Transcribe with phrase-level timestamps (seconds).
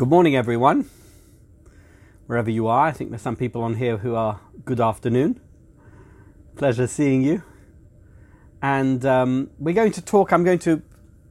[0.00, 0.88] Good morning, everyone.
[2.26, 5.38] Wherever you are, I think there's some people on here who are good afternoon.
[6.56, 7.42] Pleasure seeing you.
[8.62, 10.80] And um, we're going to talk, I'm going to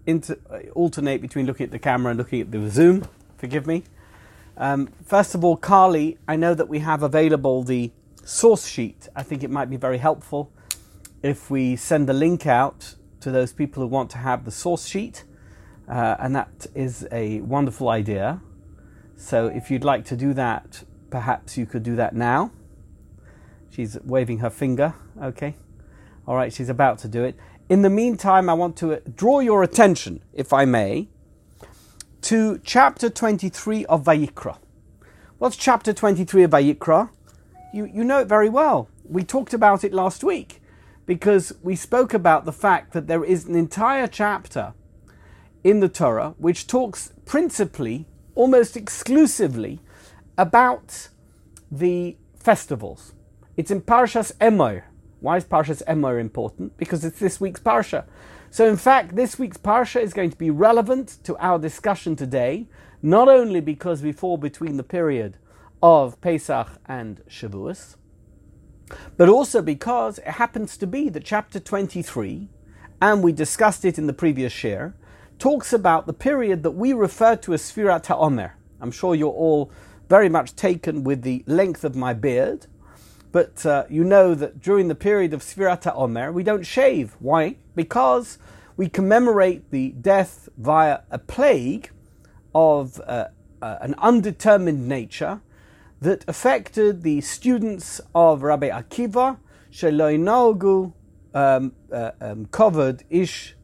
[0.05, 0.37] inter-
[0.75, 3.07] alternate between looking at the camera and looking at the Zoom.
[3.39, 3.85] Forgive me.
[4.55, 7.91] Um, first of all, Carly, I know that we have available the
[8.23, 9.07] source sheet.
[9.15, 10.51] I think it might be very helpful
[11.23, 14.85] if we send the link out to those people who want to have the source
[14.85, 15.23] sheet.
[15.87, 18.41] Uh, and that is a wonderful idea.
[19.19, 22.51] So if you'd like to do that, perhaps you could do that now.
[23.69, 24.95] She's waving her finger.
[25.21, 25.55] Okay.
[26.25, 27.35] All right, she's about to do it.
[27.67, 31.09] In the meantime, I want to uh, draw your attention, if I may,
[32.21, 34.57] to chapter 23 of Vayikra.
[35.37, 37.09] What's chapter 23 of Vayikra?
[37.73, 38.87] You, you know it very well.
[39.03, 40.61] We talked about it last week
[41.05, 44.73] because we spoke about the fact that there is an entire chapter
[45.61, 48.07] in the Torah which talks principally,
[48.39, 49.81] almost exclusively,
[50.37, 51.09] about
[51.69, 53.11] the festivals.
[53.57, 54.83] It's in Parshas Emor.
[55.19, 56.77] Why is Parshas Emor important?
[56.77, 58.05] Because it's this week's Parsha.
[58.49, 62.69] So, in fact, this week's Parsha is going to be relevant to our discussion today,
[63.01, 65.35] not only because we fall between the period
[65.83, 67.97] of Pesach and Shavuos,
[69.17, 72.47] but also because it happens to be that chapter 23,
[73.01, 74.95] and we discussed it in the previous share,
[75.39, 78.51] talks about the period that we refer to as Sfirat HaOmer.
[78.81, 79.71] I'm sure you're all
[80.09, 82.67] very much taken with the length of my beard,
[83.31, 87.15] but uh, you know that during the period of Sfirat HaOmer, we don't shave.
[87.19, 87.55] Why?
[87.73, 88.37] Because
[88.75, 91.91] we commemorate the death via a plague
[92.53, 93.27] of uh,
[93.61, 95.41] uh, an undetermined nature
[96.01, 99.37] that affected the students of Rabbi Akiva,
[99.71, 100.93] Sheloinogu,
[101.33, 103.55] um, uh, um, covered Ish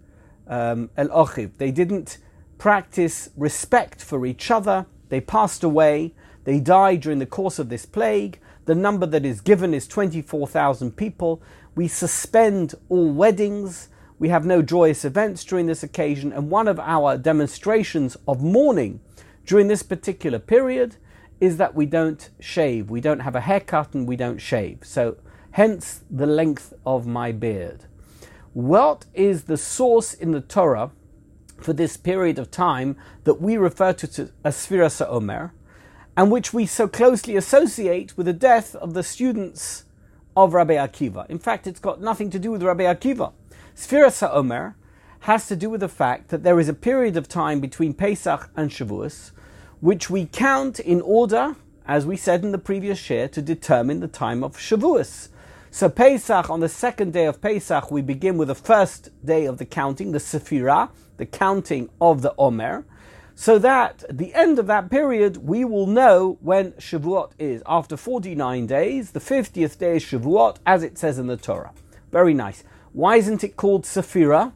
[0.47, 1.51] um, Ochiv.
[1.57, 2.17] They didn't
[2.57, 4.85] practice respect for each other.
[5.09, 6.13] They passed away.
[6.43, 8.39] They died during the course of this plague.
[8.65, 11.41] The number that is given is 24,000 people.
[11.75, 13.89] We suspend all weddings.
[14.17, 16.31] We have no joyous events during this occasion.
[16.31, 19.01] And one of our demonstrations of mourning
[19.45, 20.95] during this particular period
[21.41, 22.89] is that we don't shave.
[22.89, 24.79] We don't have a haircut and we don't shave.
[24.83, 25.17] So,
[25.51, 27.85] hence the length of my beard.
[28.55, 30.91] What is the source in the Torah
[31.57, 32.95] for this period of time
[33.25, 35.53] that we refer to as Sfiras Omer,
[36.15, 39.83] and which we so closely associate with the death of the students
[40.37, 41.29] of Rabbi Akiva?
[41.29, 43.33] In fact, it's got nothing to do with Rabbi Akiva.
[43.75, 44.77] Sfiras Omer
[45.19, 48.49] has to do with the fact that there is a period of time between Pesach
[48.55, 49.31] and Shavuos,
[49.81, 54.07] which we count in order, as we said in the previous share, to determine the
[54.07, 55.27] time of Shavuos.
[55.75, 59.57] So Pesach, on the second day of Pesach, we begin with the first day of
[59.57, 62.85] the counting, the Sephirah, the counting of the Omer,
[63.35, 67.61] so that at the end of that period, we will know when Shavuot is.
[67.67, 71.73] After 49 days, the 50th day is Shavuot, as it says in the Torah.
[72.09, 72.63] Very nice.
[72.93, 74.53] Why isn't it called Sephirah?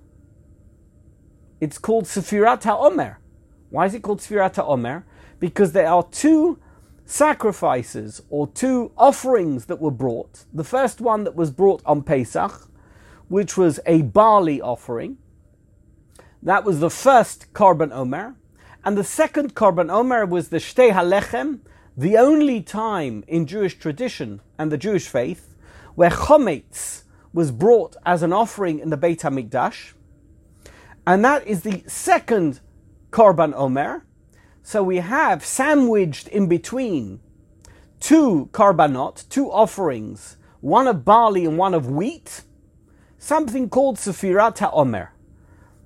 [1.59, 3.18] It's called Sephirat HaOmer.
[3.72, 5.03] Why is it called Sephirat HaOmer?
[5.38, 6.59] Because there are two
[7.09, 10.46] sacrifices or two offerings that were brought.
[10.53, 12.70] The first one that was brought on Pesach,
[13.28, 15.18] which was a barley offering.
[16.44, 18.36] That was the first Korban Omer.
[18.86, 21.62] And the second Korban Omer was the Shtei Halechem,
[21.97, 25.56] the only time in Jewish tradition and the Jewish faith
[25.96, 27.03] where Chometz
[27.34, 29.94] was brought as an offering in the Beit HaMikdash.
[31.08, 32.59] And that is the second
[33.09, 34.06] Korban Omer.
[34.69, 37.22] So we have sandwiched in between
[38.00, 42.44] two korbanot, two offerings, one of barley and one of wheat,
[43.18, 45.08] something called Sefirat HaOmer.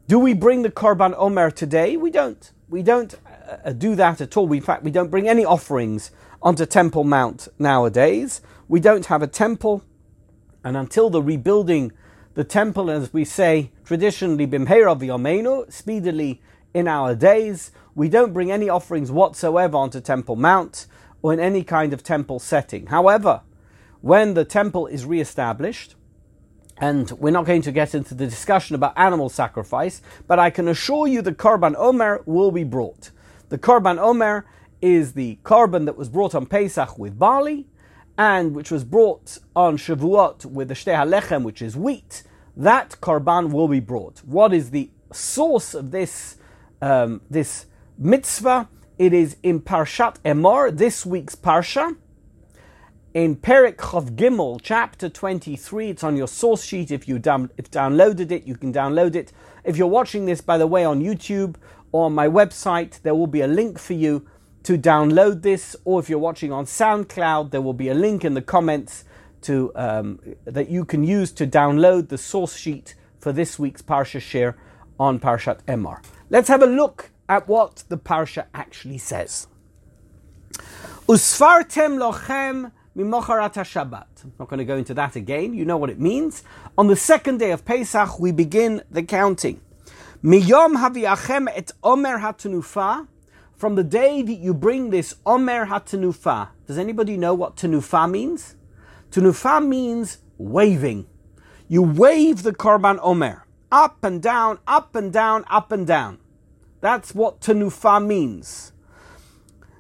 [0.10, 1.96] Do we bring the Korban Omer today?
[1.96, 2.52] We don't.
[2.68, 3.16] We don't
[3.64, 4.52] uh, do that at all.
[4.52, 6.12] In fact, we don't bring any offerings
[6.42, 8.42] onto Temple Mount nowadays.
[8.68, 9.82] We don't have a temple.
[10.62, 11.94] And until the rebuilding
[12.34, 16.42] the temple, as we say traditionally, Bimhera V'Yomeinu, speedily
[16.74, 20.88] in our days, we don't bring any offerings whatsoever onto Temple Mount
[21.22, 22.88] or in any kind of temple setting.
[22.88, 23.42] However,
[24.02, 25.96] when the temple is re-established,
[26.78, 30.68] and we're not going to get into the discussion about animal sacrifice, but I can
[30.68, 33.12] assure you the Korban Omer will be brought.
[33.50, 34.46] The Korban Omer
[34.82, 37.68] is the korban that was brought on Pesach with barley,
[38.18, 42.24] and which was brought on Shavuot with the Shtei HaLechem, which is wheat.
[42.58, 44.20] That korban will be brought.
[44.26, 46.36] What is the source of this
[46.82, 47.66] um, this
[47.98, 48.70] mitzvah.
[48.98, 51.96] It is in Parshat Emor, this week's Parsha.
[53.14, 56.90] In Perek Chav Gimel, chapter 23, it's on your source sheet.
[56.90, 59.32] If you down, if downloaded it, you can download it.
[59.64, 61.56] If you're watching this, by the way, on YouTube
[61.92, 64.28] or on my website, there will be a link for you
[64.64, 68.34] to download this, or if you're watching on SoundCloud, there will be a link in
[68.34, 69.04] the comments
[69.42, 74.22] to um, that you can use to download the source sheet for this week's Parsha
[74.22, 74.58] share
[75.00, 76.04] on Parshat Emor.
[76.30, 79.48] Let's have a look at what the Parsha actually says.
[81.08, 84.24] Usfartem lochem mimocharat Shabbat.
[84.24, 85.56] I'm not going to go into that again.
[85.56, 86.44] You know what it means.
[86.78, 89.62] On the second day of Pesach, we begin the counting.
[90.24, 93.08] Miyom haviachem et omer hatanufa.
[93.56, 96.50] From the day that you bring this omer hatanufa.
[96.68, 98.56] Does anybody know what tanufa means?
[99.10, 101.08] Tanufa means waving.
[101.68, 106.20] You wave the korban omer up and down, up and down, up and down.
[106.84, 108.74] That's what tanufa means.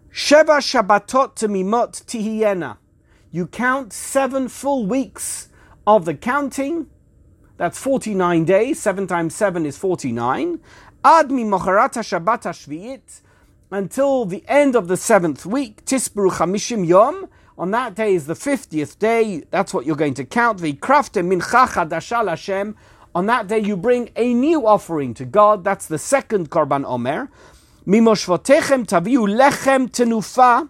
[0.09, 2.77] Sheva Shabbatot Temimot Tihiena.
[3.29, 5.49] You count seven full weeks
[5.85, 6.87] of the counting.
[7.57, 8.79] That's 49 days.
[8.79, 10.61] Seven times seven is 49.
[11.03, 13.19] Ad Mimocharata Shabbat Shvi'it.
[13.69, 15.83] Until the end of the seventh week.
[15.83, 17.27] Tisbru Chamishim Yom.
[17.57, 19.43] On that day is the 50th day.
[19.51, 20.59] That's what you're going to count.
[20.59, 22.77] V'krafte mincha chadasha Hashem.
[23.15, 25.63] On that day you bring a new offering to God.
[25.63, 27.29] That's the second Korban Omer.
[27.85, 30.67] Mimoshvotechem taviu lechem tenufa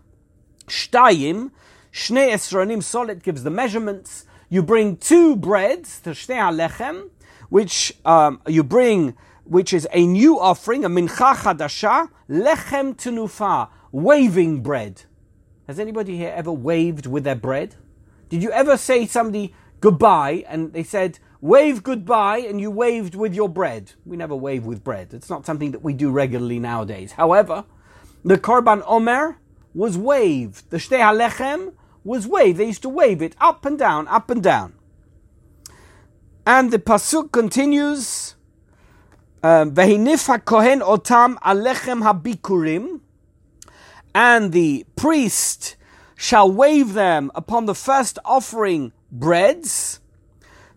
[0.67, 1.51] shtayim.
[1.93, 4.25] Shnei esronim solid gives the measurements.
[4.49, 7.09] You bring two breads, the shnei lechem,
[7.49, 14.61] which um, you bring, which is a new offering, a mincha chadasha, lechem tenufa, waving
[14.61, 15.03] bread.
[15.67, 17.75] Has anybody here ever waved with their bread?
[18.27, 23.35] Did you ever say somebody goodbye and they said, wave goodbye and you waved with
[23.35, 23.91] your bread.
[24.05, 25.13] We never wave with bread.
[25.13, 27.11] It's not something that we do regularly nowadays.
[27.11, 27.65] However,
[28.23, 29.39] the Korban Omer
[29.73, 30.69] was waved.
[30.69, 31.73] The Shtei HaLechem
[32.05, 32.59] was waved.
[32.59, 34.75] They used to wave it up and down, up and down.
[36.47, 38.35] And the Pasuk continues,
[39.43, 43.01] um, Vehinif HaKohen Otam Alechem HaBikurim
[44.15, 45.75] and the priest
[46.15, 49.99] shall wave them upon the first offering breads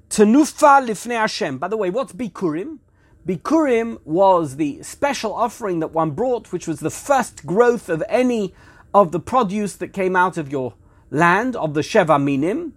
[0.09, 1.59] Tenufa lifnei Hashem.
[1.59, 2.79] By the way, what's Bikurim?
[3.27, 8.55] Bikurim was the special offering that one brought, which was the first growth of any
[8.95, 10.75] of the produce that came out of your
[11.11, 12.75] land, of the Sheva Minim.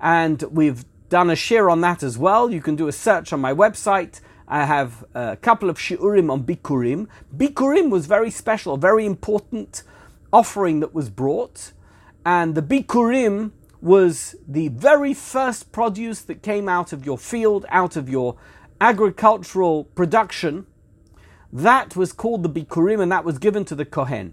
[0.00, 2.50] And we've done a share on that as well.
[2.50, 4.20] You can do a search on my website.
[4.48, 7.06] I have a couple of shiurim on Bikurim.
[7.34, 9.84] Bikurim was very special, very important
[10.32, 11.72] offering that was brought.
[12.26, 13.52] And the Bikurim
[13.84, 18.34] was the very first produce that came out of your field, out of your
[18.80, 20.66] agricultural production.
[21.52, 24.32] That was called the Bikurim and that was given to the Kohen.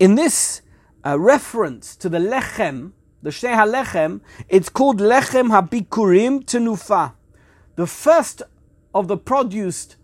[0.00, 0.62] In this
[1.06, 2.90] uh, reference to the Lechem,
[3.22, 7.12] the Shnei HaLechem, it's called Lechem HaBikurim Tenufa.
[7.76, 8.42] The first
[8.92, 9.94] of the produced,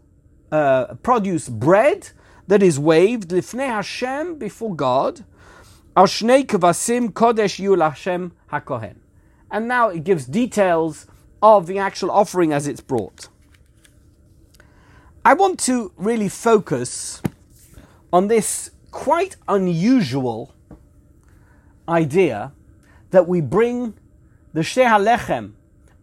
[0.52, 2.10] uh, produce bread
[2.46, 5.24] that is waved, Lifnei Hashem, before God,
[5.96, 8.96] Kodesh Yul Hashem HaKohen.
[9.50, 11.06] And now it gives details
[11.42, 13.28] of the actual offering as it's brought.
[15.24, 17.22] I want to really focus
[18.12, 20.54] on this quite unusual
[21.88, 22.52] idea
[23.10, 23.94] that we bring
[24.52, 25.52] the Shtei HaLechem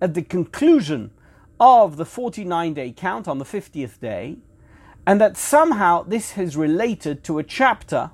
[0.02, 1.12] at the conclusion
[1.60, 4.38] of the 49 day count on the 50th day,
[5.06, 8.10] and that somehow this is related to a chapter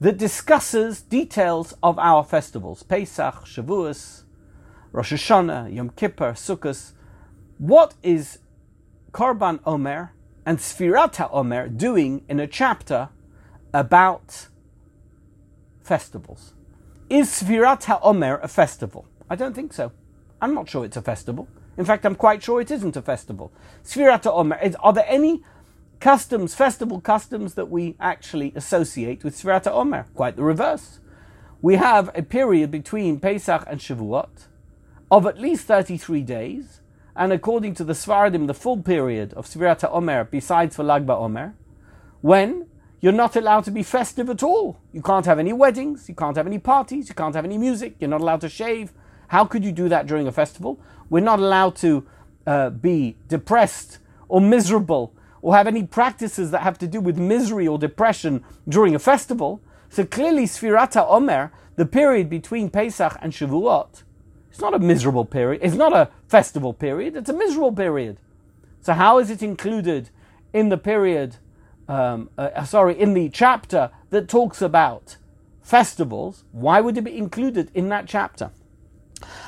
[0.00, 4.22] that discusses details of our festivals Pesach, Shavuos,
[4.92, 6.92] Rosh Hashanah, Yom Kippur, Sukkot.
[7.58, 8.38] What is
[9.12, 10.12] Korban Omer
[10.44, 13.08] and Sfirat Omer doing in a chapter
[13.72, 14.48] about
[15.82, 16.52] festivals?
[17.08, 19.06] Is Sfirat Omer a festival?
[19.30, 19.92] I don't think so.
[20.40, 21.48] I'm not sure it's a festival.
[21.78, 23.52] In fact, I'm quite sure it isn't a festival.
[23.84, 25.42] Sfirat Omer, are there any
[26.00, 30.06] customs, festival customs that we actually associate with Sfirat Omer.
[30.14, 31.00] Quite the reverse.
[31.62, 34.46] We have a period between Pesach and Shavuot
[35.10, 36.80] of at least 33 days,
[37.14, 41.54] and according to the Sfaradim, the full period of Sfirat Omer, besides for Lag Omer,
[42.20, 42.66] when
[43.00, 44.80] you're not allowed to be festive at all.
[44.92, 47.96] You can't have any weddings, you can't have any parties, you can't have any music,
[48.00, 48.92] you're not allowed to shave.
[49.28, 50.80] How could you do that during a festival?
[51.10, 52.06] We're not allowed to
[52.46, 53.98] uh, be depressed
[54.28, 55.14] or miserable
[55.46, 59.60] or have any practices that have to do with misery or depression during a festival.
[59.88, 64.02] So clearly, Sfirata Omer, the period between Pesach and Shavuot,
[64.50, 65.60] it's not a miserable period.
[65.62, 67.14] It's not a festival period.
[67.14, 68.18] It's a miserable period.
[68.80, 70.10] So how is it included
[70.52, 71.36] in the period?
[71.86, 75.16] Um, uh, sorry, in the chapter that talks about
[75.62, 76.42] festivals.
[76.50, 78.50] Why would it be included in that chapter?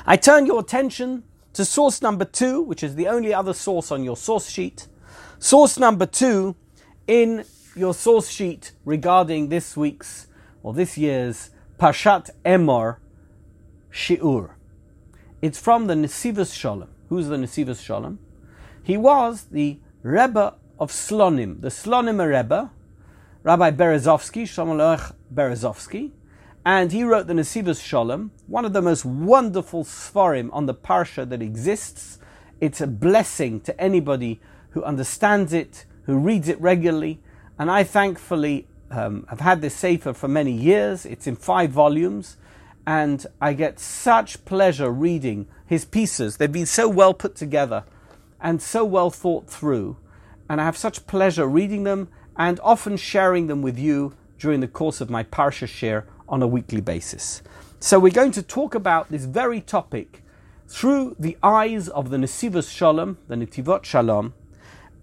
[0.05, 4.05] I turn your attention to source number two, which is the only other source on
[4.05, 4.87] your source sheet.
[5.41, 6.57] Source number two
[7.07, 10.27] in your source sheet regarding this week's
[10.63, 12.97] or this year's Parshat Emor
[13.89, 14.49] Shiur.
[15.41, 16.89] It's from the Nesivos Shalom.
[17.07, 18.19] Who's the Nesivos Shalom?
[18.83, 22.69] He was the Rebbe of Slonim, the Slonim Rebbe,
[23.43, 26.11] Rabbi Berezovsky, Shlomo Berezovsky,
[26.65, 31.27] and he wrote the Nesivos Shalom, one of the most wonderful svarim on the parsha
[31.29, 32.19] that exists.
[32.59, 34.41] It's a blessing to anybody
[34.71, 37.19] who understands it, who reads it regularly,
[37.57, 41.05] and I thankfully um, have had this sefer for many years.
[41.05, 42.37] It's in five volumes,
[42.87, 46.37] and I get such pleasure reading his pieces.
[46.37, 47.83] They've been so well put together
[48.41, 49.97] and so well thought through,
[50.49, 52.07] and I have such pleasure reading them
[52.37, 56.47] and often sharing them with you during the course of my parsha share on a
[56.47, 57.41] weekly basis.
[57.81, 60.23] So we're going to talk about this very topic
[60.67, 64.33] through the eyes of the Nesivos Shalom, the Netivot Shalom,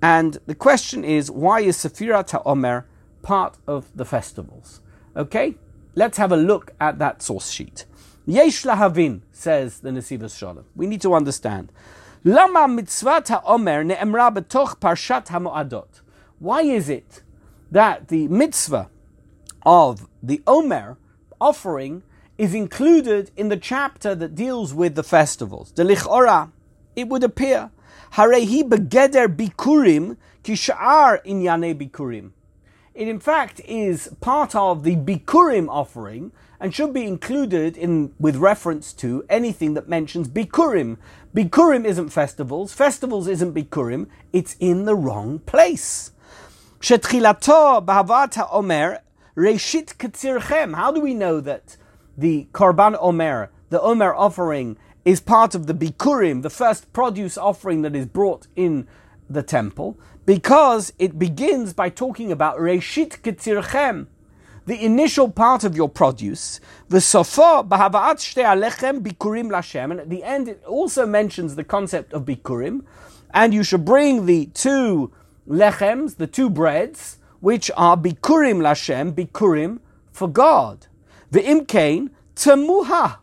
[0.07, 2.85] and the question is why is Sefirat HaOmer
[3.23, 4.81] part of the festivals?
[5.17, 5.57] Okay,
[5.97, 7.87] let's have a look at that source sheet.
[8.25, 10.67] Yesh lahavin, says the Nesivos Shalom.
[10.77, 11.73] We need to understand.
[12.23, 16.03] Lama mitzvat ha'omer ne'emra betoch parshat ha'mo'adot.
[16.39, 17.25] Why is it
[17.73, 18.89] that the mitzvah
[19.65, 20.99] of the Omer
[21.41, 22.05] offering
[22.39, 25.73] is included in the chapter that deals with the festivals.
[25.73, 26.53] The lichora,
[26.95, 27.73] it would appear,
[28.13, 32.31] harehi begeder bikurim kishar inyane bikurim.
[32.95, 38.37] It in fact is part of the bikurim offering and should be included in with
[38.37, 40.97] reference to anything that mentions bikurim.
[41.35, 46.13] Bikurim isn't festivals, festivals isn't bikurim, it's in the wrong place.
[46.81, 49.01] Shetchilato b'havat omer
[49.37, 50.75] reshit katzirchem.
[50.75, 51.77] How do we know that
[52.17, 57.83] the korban omer, the omer offering, is part of the bikurim, the first produce offering
[57.83, 58.89] that is brought in
[59.31, 59.97] the temple?
[60.27, 64.09] Because it begins by talking about reshit katzirchem,
[64.67, 66.59] the initial part of your produce,
[66.89, 71.63] the sofa b'havaat shte alechem bikurim lashem, and at the end it also mentions the
[71.63, 72.85] concept of bikurim,
[73.33, 75.13] and you should bring the two
[75.49, 79.79] lechems, the two breads, which are bikurim lashem, bikurim
[80.11, 80.89] for God.
[81.31, 83.19] The imkain temuha.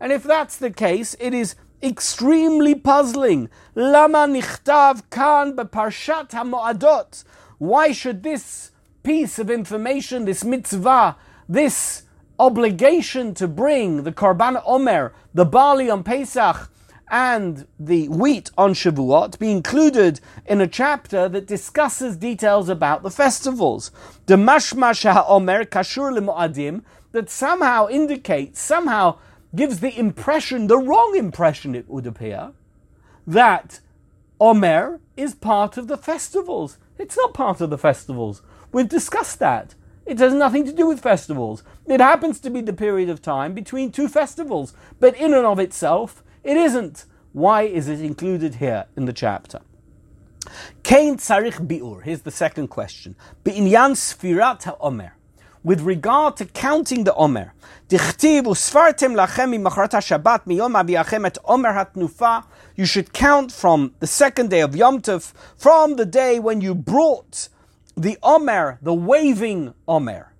[0.00, 3.48] And if that's the case, it is extremely puzzling.
[3.74, 7.24] Lama nichtav kan beparshat hamoadot.
[7.58, 11.16] Why should this piece of information, this mitzvah,
[11.48, 12.04] this
[12.38, 16.70] obligation to bring the korban omer, the barley on Pesach,
[17.10, 23.10] and the wheat on Shavuot be included in a chapter that discusses details about the
[23.10, 23.90] festivals.
[24.26, 29.18] The mashmash ha'omer kashur le'mo'adim that somehow indicates, somehow
[29.54, 32.52] gives the impression, the wrong impression it would appear,
[33.26, 33.80] that
[34.40, 36.78] Omer is part of the festivals.
[36.98, 38.42] It's not part of the festivals.
[38.72, 39.74] We've discussed that.
[40.06, 41.62] It has nothing to do with festivals.
[41.86, 45.58] It happens to be the period of time between two festivals, but in and of
[45.58, 47.04] itself, it isn't.
[47.32, 49.60] Why is it included here in the chapter?
[50.82, 52.02] Kain tzarich biur.
[52.02, 53.14] Here's the second question.
[53.44, 55.12] Be'inyan sfirat ha'omer.
[55.62, 57.52] With regard to counting the omer.
[57.90, 57.98] You
[62.86, 67.50] should count from the second day of Yom Tov, from the day when you brought
[67.94, 70.32] the omer, the waving omer.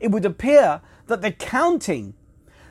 [0.00, 2.14] It would appear that the counting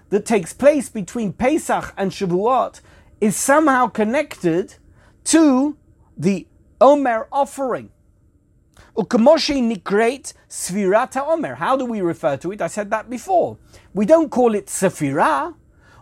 [0.09, 2.81] that takes place between Pesach and Shavuot
[3.21, 4.75] is somehow connected
[5.25, 5.77] to
[6.17, 6.47] the
[6.81, 7.91] Omer offering.
[8.95, 11.55] Ukamoshi nikret svirata Omer.
[11.55, 12.61] How do we refer to it?
[12.61, 13.57] I said that before.
[13.93, 15.53] We don't call it sefira,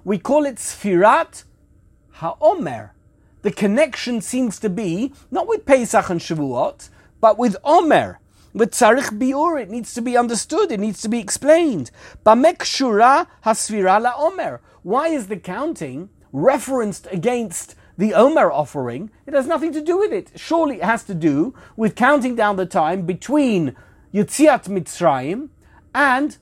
[0.04, 1.44] we call it sfirat
[2.18, 2.92] haomer.
[3.42, 8.20] The connection seems to be not with Pesach and Shavuot, but with Omer.
[8.54, 11.90] With tzarich biur, it needs to be understood, it needs to be explained.
[12.24, 14.62] Bamek shura hasvira la omer.
[14.84, 19.12] Why is the counting referenced against the Omer offering?
[19.26, 20.32] It has nothing to do with it.
[20.36, 23.76] Surely it has to do with counting down the time between
[24.14, 25.50] Yitziat Mitzrayim
[25.94, 26.38] and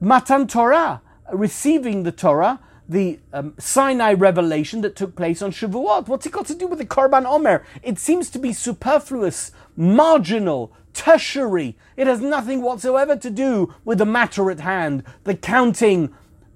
[0.00, 1.02] Matan Torah,
[1.32, 6.08] receiving the Torah the um, Sinai revelation that took place on Shavuot.
[6.08, 7.64] What's it got to do with the Korban Omer?
[7.82, 11.76] It seems to be superfluous, marginal, tertiary.
[11.96, 16.14] It has nothing whatsoever to do with the matter at hand, the counting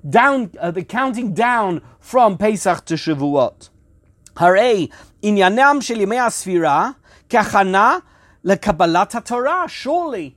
[0.08, 3.68] down, uh, the counting down from Pesach to Shavuot.
[4.35, 4.87] הרי
[5.21, 6.89] עניינם של ימי הספירה
[7.29, 7.97] כהכנה
[8.43, 9.67] לקבלת Torah.
[9.67, 10.35] Surely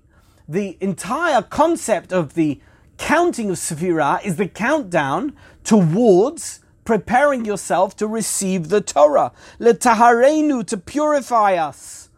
[0.48, 2.60] the entire concept of the
[2.98, 5.32] counting of Sefirah is the countdown
[5.64, 9.32] towards preparing yourself to receive the Torah.
[9.60, 12.08] Letaharenu, to purify us.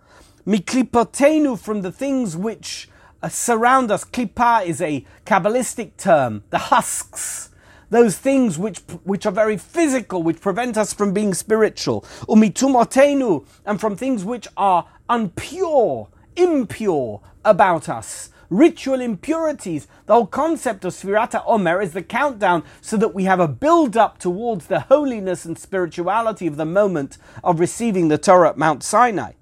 [0.47, 2.89] Miklipotenu, from the things which
[3.23, 4.05] uh, surround us.
[4.05, 7.51] Klipa is a Kabbalistic term, the husks.
[7.90, 12.02] those things which, which are very physical, which prevent us from being spiritual.
[12.28, 19.88] Umitumotenu, and from things which are unpure, impure about us ritual impurities.
[20.06, 23.98] The whole concept of Svirata Omer is the countdown so that we have a build
[23.98, 28.84] up towards the holiness and spirituality of the moment of receiving the Torah at Mount
[28.84, 29.34] Sinai.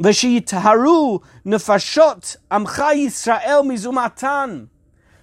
[0.00, 4.68] V'shiyitaharu nefashot amcha Yisrael mizumatan.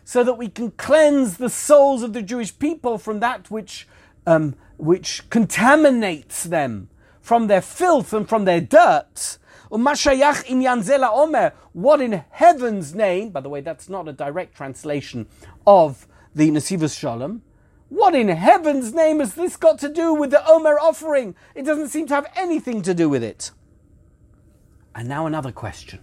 [0.05, 3.87] So that we can cleanse the souls of the Jewish people from that which,
[4.27, 6.89] um, which contaminates them,
[7.21, 9.37] from their filth and from their dirt.
[9.69, 10.05] What
[12.01, 15.25] in heaven's name, by the way, that's not a direct translation
[15.65, 16.05] of
[16.35, 17.41] the Nesivos Shalom.
[17.89, 21.35] What in heaven's name has this got to do with the Omer offering?
[21.55, 23.51] It doesn't seem to have anything to do with it.
[24.95, 25.99] And now another question.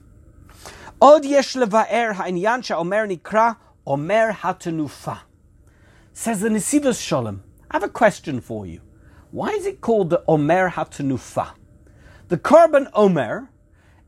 [1.00, 3.56] Od yesh leva'er ha'inyan sha'omer nikra
[3.86, 5.20] omer hatanufa.
[6.12, 7.42] Says the Nesivos Shalom.
[7.70, 8.80] I have a question for you.
[9.30, 11.52] Why is it called the Omer hatanufa?
[12.28, 13.48] The Korban Omer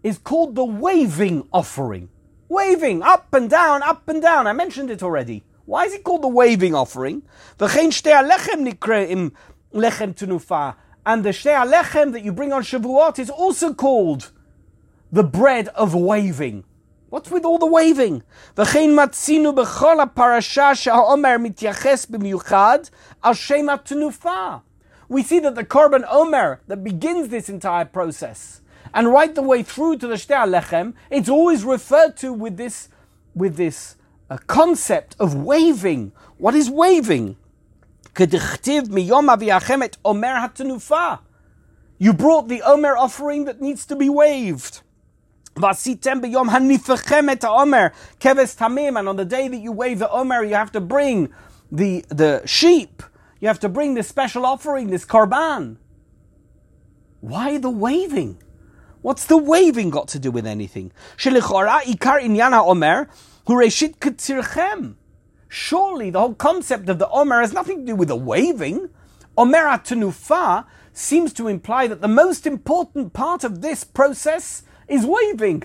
[0.03, 2.09] is called the waving offering.
[2.49, 4.47] Waving up and down, up and down.
[4.49, 5.45] I mentioned it already.
[5.65, 7.23] Why is it called the waving offering?
[7.59, 9.33] Lechem
[9.73, 10.75] lechem
[11.07, 14.33] And the shtei lechem that you bring on Shavuot is also called
[15.13, 16.65] the bread of waving.
[17.13, 18.23] What's with all the waving?
[18.57, 18.73] We see
[25.41, 28.63] that the Korban Omer that begins this entire process
[28.95, 32.89] and right the way through to the Shtei Lechem, it's always referred to with this,
[33.35, 33.97] with this
[34.31, 36.13] uh, concept of waving.
[36.39, 37.37] What is waving?
[41.99, 44.81] You brought the Omer offering that needs to be waved.
[45.55, 45.65] And
[49.09, 51.33] on the day that you wave the Omer, you have to bring
[51.71, 53.03] the, the sheep.
[53.41, 55.77] You have to bring this special offering, this korban.
[57.21, 58.43] Why the waving?
[59.03, 60.93] What's the waving got to do with anything?
[65.49, 68.89] Surely the whole concept of the Omer has nothing to do with the waving.
[69.37, 74.63] Omer Atanufa seems to imply that the most important part of this process
[74.93, 75.65] is waving.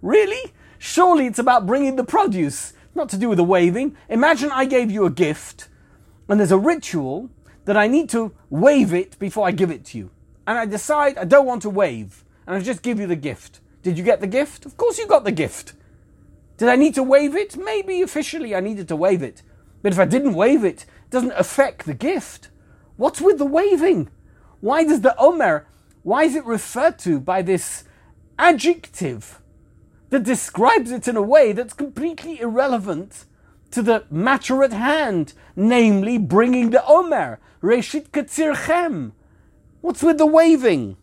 [0.00, 0.52] Really?
[0.78, 3.96] Surely it's about bringing the produce, not to do with the waving.
[4.08, 5.68] Imagine I gave you a gift,
[6.28, 7.30] and there's a ritual
[7.64, 10.10] that I need to wave it before I give it to you.
[10.46, 13.60] And I decide I don't want to wave and I just give you the gift.
[13.82, 14.66] Did you get the gift?
[14.66, 15.74] Of course you got the gift.
[16.56, 17.56] Did I need to wave it?
[17.56, 19.42] Maybe officially I needed to wave it.
[19.82, 22.48] But if I didn't wave it, it doesn't affect the gift.
[22.96, 24.10] What's with the waving?
[24.60, 25.66] Why does the Omer,
[26.02, 27.84] why is it referred to by this
[28.41, 29.41] adjective
[30.09, 33.25] that describes it in a way that's completely irrelevant
[33.71, 39.11] to the matter at hand, namely bringing the Omer, Reshit Katzirchem?
[39.81, 40.97] What's with the waving?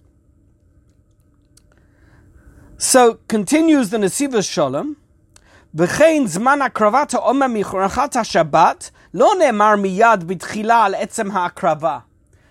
[2.79, 4.97] So continues the Nesivos Shalom.
[5.75, 11.99] וכן זמן הקרבת העומר מחרחת השבת לא נאמר מיד בתחילה על עצם ההקרבה.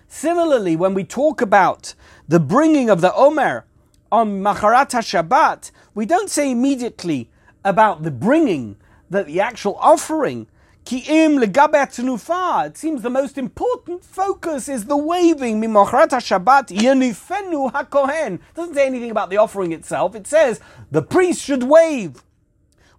[0.09, 1.93] Similarly, when we talk about
[2.27, 3.65] the bringing of the Omer
[4.10, 7.30] on Macharat Shabbat, we don't say immediately
[7.64, 8.76] about the bringing,
[9.10, 10.46] that the actual offering,
[10.88, 12.68] Ki'im legabet nufa.
[12.68, 15.60] It seems the most important focus is the waving.
[15.60, 18.40] Mimochat Shabbat yenifenu hakohen.
[18.54, 20.14] Doesn't say anything about the offering itself.
[20.14, 22.22] It says the priest should wave.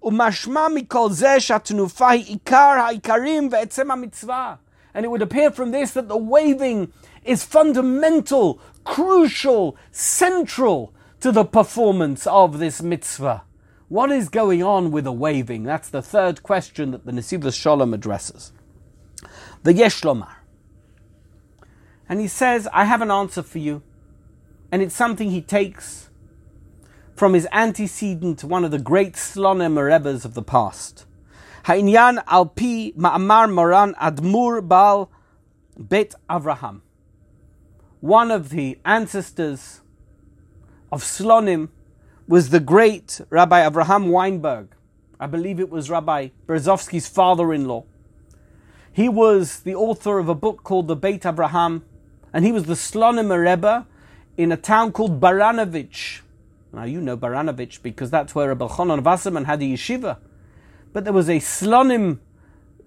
[0.03, 4.59] Umashma mikol zeh shatnufa ikar ha'ikarim ve'etzem mitzvah.
[4.93, 6.93] And it would appear from this that the waving
[7.23, 13.43] is fundamental, crucial, central to the performance of this mitzvah.
[13.87, 15.63] What is going on with the waving?
[15.63, 18.51] That's the third question that the Nesivos Shalom addresses.
[19.63, 20.35] The Yeshlomar.
[22.07, 23.81] And he says, I have an answer for you.
[24.71, 26.09] And it's something he takes
[27.15, 31.05] from his antecedent, one of the great Slonim Rebbes of the past.
[31.65, 35.11] Ha'inyan al pi ma'amar moran admur bal
[35.77, 36.81] bet Avraham.
[37.99, 39.81] One of the ancestors
[40.91, 41.69] of Slonim
[42.27, 44.69] was the great Rabbi Abraham Weinberg.
[45.19, 47.85] I believe it was Rabbi Berezovsky's father in law.
[48.91, 51.83] He was the author of a book called The Beit Abraham,
[52.33, 53.85] and he was the Slonim Rebbe
[54.37, 56.21] in a town called Baranovich.
[56.71, 60.17] Now, you know Baranovich because that's where Rabbi Chanan Wasserman had a yeshiva.
[60.93, 62.19] But there was a Slonim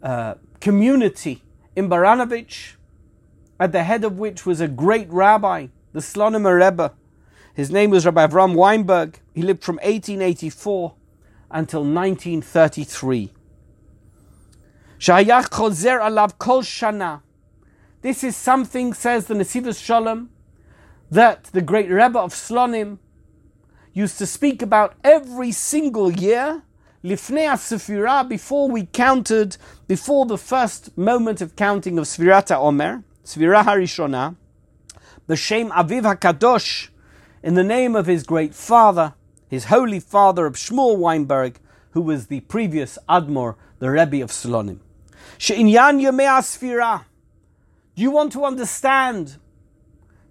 [0.02, 1.42] uh, community
[1.76, 2.74] in Baranovich,
[3.58, 6.92] at the head of which was a great rabbi, the Slonim Rebbe.
[7.54, 9.16] His name was Rabbi Avram Weinberg.
[9.34, 10.94] He lived from 1884
[11.50, 13.30] until 1933.
[14.98, 17.20] Shayach chozer alav kol shana.
[18.00, 20.30] This is something, says the Nesivos Shalom,
[21.10, 22.98] that the great Rebbe of Slonim
[23.92, 26.62] used to speak about every single year,
[27.04, 33.64] lifnei Sefirah, before we counted, before the first moment of counting of Sfirat Omer, Sfirah
[33.64, 34.36] Harishona,
[35.28, 36.88] B'Shem Aviv HaKadosh,
[37.42, 39.14] in the name of his great father,
[39.48, 41.57] his holy father of Shmuel Weinberg,
[41.90, 44.78] who was the previous Admor, the Rebbe of Slonim.
[45.38, 47.05] She'inyan Yomei.
[47.94, 49.37] Do you want to understand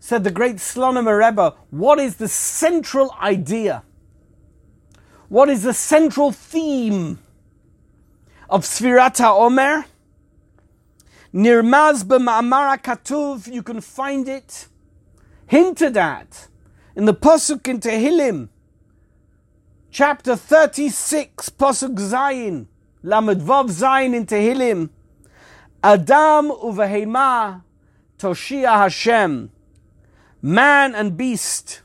[0.04, 3.84] said the great Slonim Rebbe, what is the central idea?
[5.30, 7.19] What is the central theme
[8.50, 9.86] of Sfirata Omer?
[11.32, 14.67] Nirmaz b'ma'amara katuv, you can find it
[15.45, 16.47] hinted at
[16.95, 18.49] in the Pasuk in Tehillim,
[19.89, 22.67] chapter 36, Pasuk Zayin,
[23.04, 24.89] Lamed Vav Zayin in Tehillim,
[25.84, 27.63] Adam uvehema
[28.17, 29.51] Toshia Hashem
[30.41, 31.82] man and beast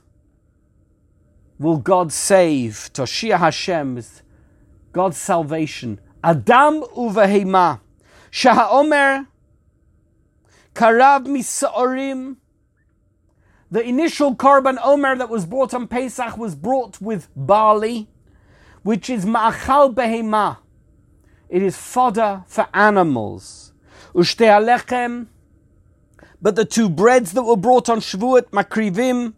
[1.59, 2.90] will God save.
[2.92, 4.23] Toshia Hashem is
[4.92, 6.01] God's salvation.
[6.23, 7.81] Adam uvehema.
[8.31, 9.27] Shahaomer
[10.75, 12.37] karav misaorim.
[13.71, 18.09] The initial korban omer that was brought on Pesach was brought with barley,
[18.83, 20.59] which is ma'achal behema.
[21.49, 23.73] It is fodder for animals.
[24.15, 25.27] Ushte alechem
[26.41, 29.35] but the two breads that were brought on Shavuot, makrivim,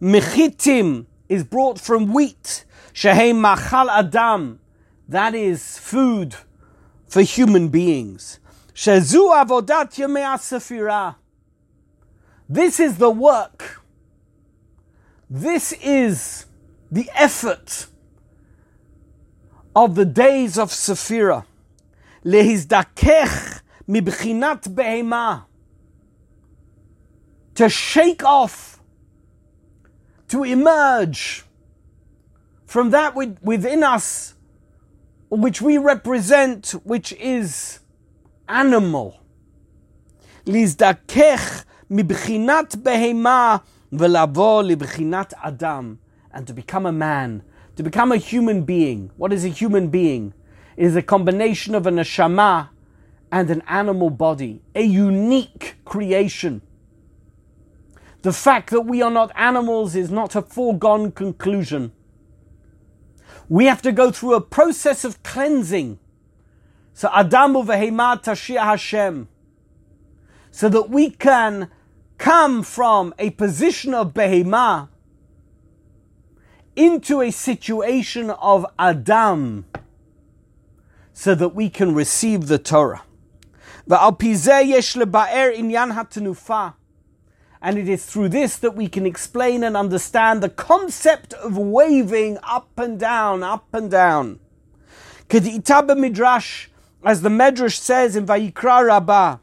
[0.00, 2.64] mechitim, is brought from wheat.
[2.92, 4.60] Shehem machal adam,
[5.08, 6.36] that is food
[7.08, 8.38] for human beings.
[8.74, 11.16] Shezu avodat yemei sefirah.
[12.52, 13.80] This is the work.
[15.30, 16.44] This is
[16.90, 17.86] the effort
[19.74, 21.46] of the days of Sephira.
[22.22, 25.46] Lehizdakech mibchinat behema.
[27.54, 28.82] To shake off,
[30.28, 31.44] to emerge
[32.66, 34.34] from that within us
[35.30, 37.78] which we represent, which is
[38.46, 39.20] animal.
[40.44, 43.57] Lizdakech מבחינת בהמה
[43.93, 45.95] ולבוא לבחינת אדם.
[46.33, 47.41] And to become a man,
[47.75, 49.11] to become a human being.
[49.17, 50.33] What is a human being?
[50.75, 52.69] It is a combination of a neshama
[53.31, 56.61] and an animal body, a unique creation.
[58.21, 61.91] The fact that we are not animals is not a foregone conclusion.
[63.49, 65.99] We have to go through a process of cleansing.
[66.93, 69.27] So Adamu v'hema tashia Hashem.
[70.51, 71.69] So that we can
[72.22, 74.88] come from a position of behima
[76.76, 79.66] into a situation of Adam
[81.12, 83.02] so that we can receive the Torah.
[87.60, 92.38] And it is through this that we can explain and understand the concept of waving
[92.44, 94.38] up and down, up and down.
[95.28, 96.68] Midrash,
[97.04, 99.38] as the Medrash says in Vayikra Rabbah,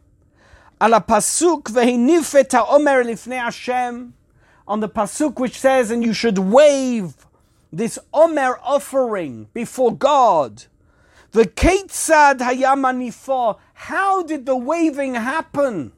[0.82, 4.14] ala pasuk vehinifet omer lifnei Hashem,
[4.68, 7.16] on the pasuk which says, and you should wave
[7.72, 10.66] this omer offering before God.
[11.32, 15.92] The Ketzad Hayamanifo, how did the waving happen?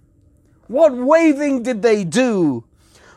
[0.67, 2.65] What waving did they do?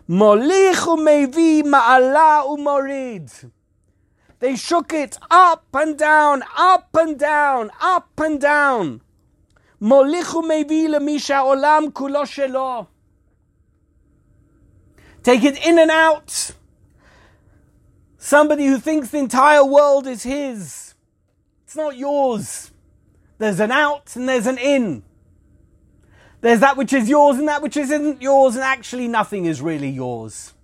[0.09, 3.51] Molich umevi ma'ala umorid.
[4.41, 9.01] They shook it up and down, up and down, up and down.
[9.85, 12.87] Molich umevi lemisha olam kulo shelo.
[15.23, 16.53] Take it in and out.
[18.17, 20.95] Somebody who thinks the entire world is his.
[21.65, 22.71] It's not yours.
[23.37, 25.03] There's an out and there's an in.
[26.41, 29.91] There's that which is yours and that which isn't yours, and actually nothing is really
[29.91, 30.55] yours.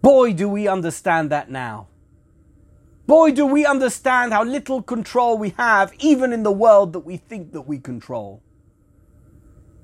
[0.00, 1.88] Boy, do we understand that now.
[3.07, 7.17] Boy, do we understand how little control we have, even in the world that we
[7.17, 8.41] think that we control.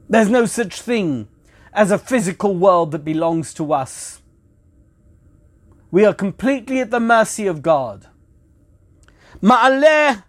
[0.10, 1.28] There's no such thing
[1.74, 4.22] as a physical world that belongs to us.
[5.92, 8.08] We are completely at the mercy of God.
[9.42, 10.24] Ma'aleh,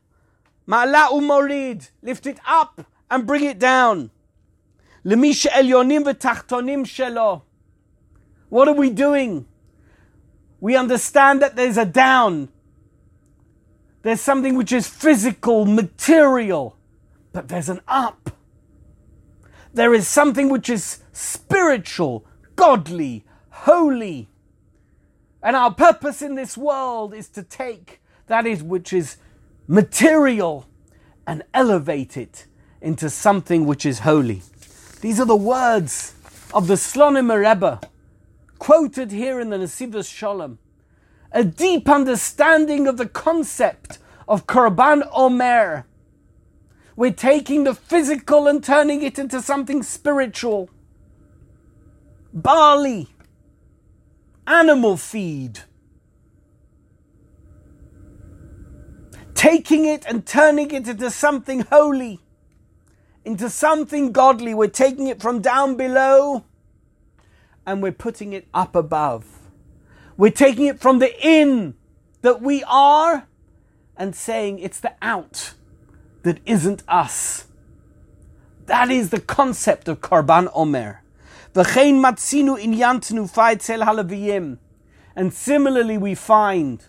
[0.66, 4.10] ma'ala umorid, lift it up and bring it down.
[5.04, 7.42] למי שעליונים ותחתונים שלו.
[8.50, 9.46] What are we doing?
[10.60, 12.48] We understand that there's a down.
[14.03, 16.77] there's something which is physical, material,
[17.31, 18.31] but there's an up.
[19.73, 24.29] There is something which is spiritual, godly, holy.
[25.41, 29.17] And our purpose in this world is to take that is which is
[29.67, 30.65] material
[31.25, 32.45] and elevate it
[32.81, 34.41] into something which is holy.
[35.01, 36.13] These are the words
[36.53, 37.79] of the Slonim Rebbe,
[38.59, 40.59] quoted here in the Nesivos Shalom.
[41.35, 45.87] A deep understanding of the concept of Korban Omer.
[46.95, 50.69] We're taking the physical and turning it into something spiritual.
[52.31, 53.07] Barley,
[54.45, 55.61] animal feed.
[59.33, 62.19] Taking it and turning it into something holy,
[63.25, 64.53] into something godly.
[64.53, 66.45] We're taking it from down below
[67.65, 69.42] and we're putting it up above.
[70.17, 71.75] We're taking it from the in
[72.21, 73.27] that we are
[73.97, 75.53] and saying it's the out
[76.23, 77.47] that isn't us.
[78.65, 81.03] That is the concept of Korban Omer.
[81.53, 84.57] The chain matsinu inyantinu faiz el halaviyim.
[85.15, 86.83] And similarly, we find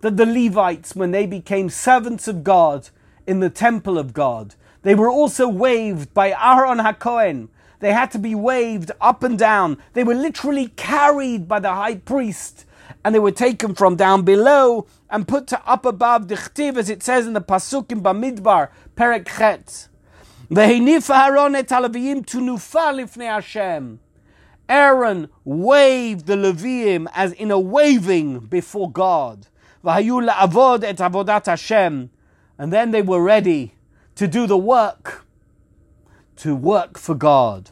[0.00, 2.88] that the Levites, when they became servants of God
[3.26, 7.48] in the temple of God, they were also waved by Aaron HaKohen.
[7.80, 9.78] They had to be waved up and down.
[9.94, 12.64] They were literally carried by the high priest
[13.04, 16.90] and they were taken from down below and put to up above the chtiv, as
[16.90, 19.88] it says in the pasuk in Bamidbar, Perek Chet.
[24.68, 29.46] Aaron waved the Leviim as in a waving before God.
[32.58, 33.74] And then they were ready
[34.16, 35.24] to do the work,
[36.40, 37.70] to work for God.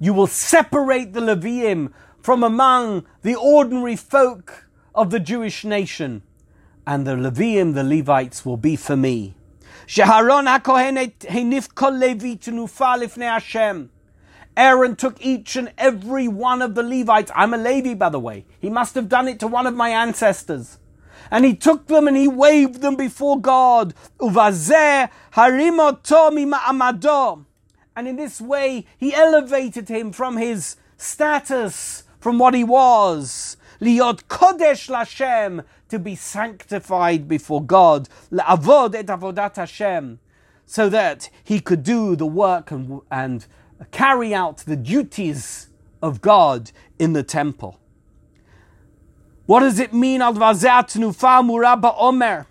[0.00, 6.22] You will separate the Leviim from among the ordinary folk of the Jewish nation,
[6.84, 9.34] and the Leviim, the Levites, will be for me.
[14.56, 17.30] Aaron took each and every one of the Levites.
[17.34, 18.44] I'm a Levi, by the way.
[18.58, 20.78] He must have done it to one of my ancestors.
[21.30, 23.94] And he took them and he waved them before God.
[27.94, 33.56] And in this way, he elevated him from his status, from what he was.
[33.80, 38.08] Liot kodesh lashem, to be sanctified before God.
[38.30, 40.20] La'avod et avodat Hashem.
[40.64, 43.44] So that he could do the work and, and
[43.90, 45.68] carry out the duties
[46.00, 47.78] of God in the temple.
[49.46, 50.22] What does it mean?
[50.22, 52.46] Al muraba omer.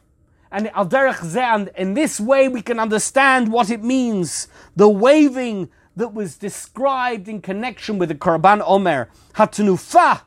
[0.51, 4.47] And al derech in this way we can understand what it means.
[4.75, 9.10] The waving that was described in connection with the Korban Omer.
[9.34, 10.21] Hatanufa.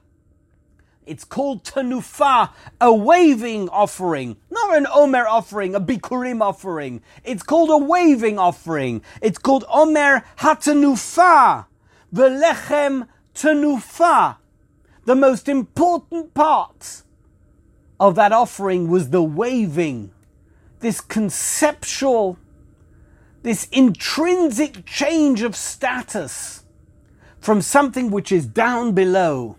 [1.07, 2.51] It's called tanufa,
[2.81, 7.03] a waving offering, not an omer offering, a bikurim offering.
[7.25, 9.03] It's called a waving offering.
[9.21, 11.67] It's called omer hatanufa,
[12.15, 14.37] velechem tanufa.
[15.05, 17.03] The most important part
[18.01, 20.13] of that offering was the waving,
[20.81, 22.39] this conceptual,
[23.43, 26.65] this intrinsic change of status
[27.39, 29.57] from something which is down below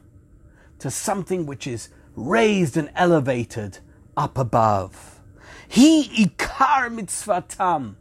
[0.79, 3.77] to something which is raised and elevated
[4.17, 5.21] up above.
[5.67, 7.95] He ikar mitzvatam.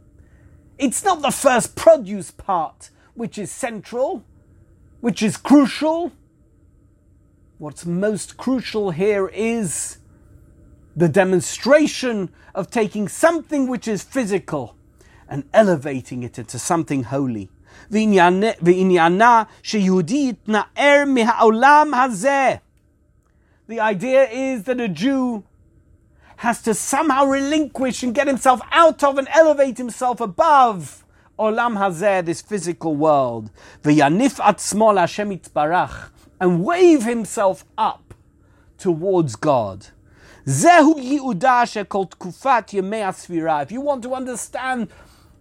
[0.79, 4.23] It's not the first produce part which is central,
[4.99, 6.11] which is crucial,
[7.57, 9.99] What's most crucial here is
[10.93, 14.75] the demonstration of taking something which is physical
[15.29, 17.49] and elevating it into something holy.
[17.89, 18.19] The
[23.79, 25.43] idea is that a Jew
[26.35, 31.05] has to somehow relinquish and get himself out of and elevate himself above
[31.39, 33.49] olam hazeh, this physical world.
[36.39, 38.13] And wave himself up
[38.77, 39.87] towards God.
[40.45, 44.89] Zehu Yehuda called Kufat Yemei If you want to understand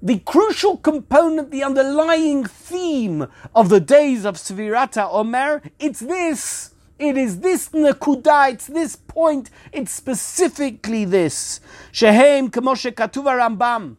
[0.00, 6.74] the crucial component, the underlying theme of the days of Svirata Omer, it's this.
[6.98, 11.60] It is this nakuda, it's this point, it's specifically this.
[11.90, 13.96] Shehem Kamoshe Katuva Ramban.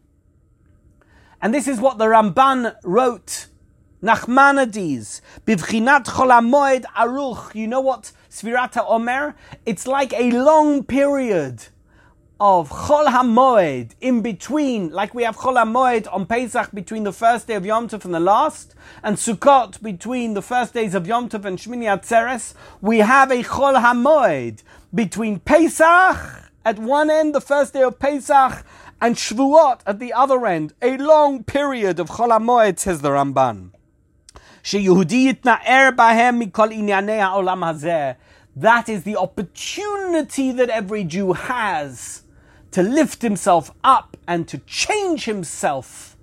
[1.42, 3.48] And this is what the Ramban wrote
[4.02, 7.54] Nachmanides, Bivchinat Cholamoed Aruch.
[7.54, 9.34] You know what Svirata Omer?
[9.64, 11.68] It's like a long period
[12.38, 17.46] of Chol HaMoed in between, like we have Chol HaMoed on Pesach between the first
[17.46, 21.30] day of Yom Tov and the last, and Sukkot between the first days of Yom
[21.30, 22.52] Tov and Shmini Atzeres.
[22.82, 24.62] We have a Chol HaMoed
[24.94, 28.62] between Pesach at one end, the first day of Pesach,
[29.00, 30.74] and Shvuot at the other end.
[30.82, 33.70] A long period of Chol HaMoed, says the Ramban.
[38.56, 42.22] That is the opportunity that every Jew has
[42.72, 46.16] to lift himself up and to change himself,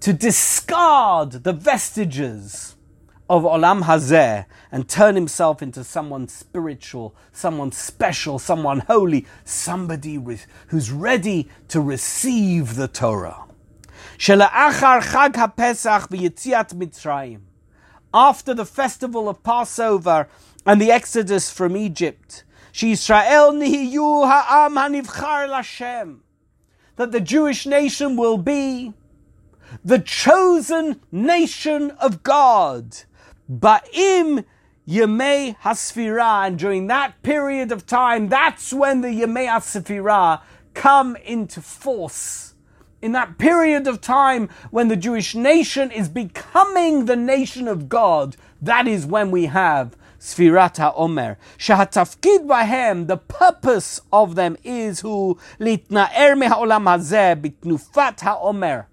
[0.00, 2.76] to discard the vestiges
[3.30, 10.22] of Olam Hazeh and turn himself into someone spiritual, someone special, someone holy, somebody
[10.66, 13.46] who's ready to receive the Torah.
[14.24, 14.38] After
[18.54, 20.28] the festival of Passover
[20.64, 23.98] and the exodus from Egypt, that
[26.96, 28.92] the Jewish nation will be
[29.84, 32.96] the chosen nation of God.
[33.50, 34.44] Ba'im
[34.86, 40.42] Yemei Hasfira, and during that period of time, that's when the Yemei Hasfira
[40.74, 42.51] come into force.
[43.02, 48.36] In that period of time when the Jewish nation is becoming the nation of God,
[48.62, 51.36] that is when we have Sfirat HaOmer.
[51.58, 58.86] Shahatafkid bahem, the purpose of them is who litna'er me'haolam hazeh bitnufat HaOmer.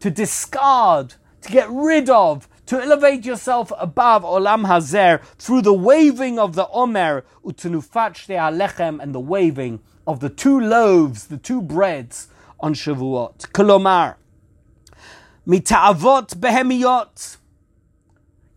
[0.00, 6.38] To discard, to get rid of, to elevate yourself above Olam Hazeh through the waving
[6.38, 12.28] of the Omer, utenufat alechem, and the waving of the two loaves, the two breads
[12.60, 13.50] on Shavuot.
[13.52, 14.16] Kolomar,
[15.46, 17.36] mita'avot behemiot.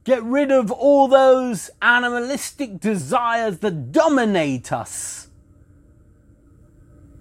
[0.03, 5.29] Get rid of all those animalistic desires that dominate us,